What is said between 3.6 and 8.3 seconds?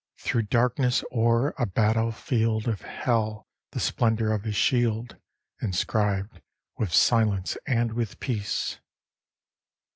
the splendor of his shield Inscribed with silence and with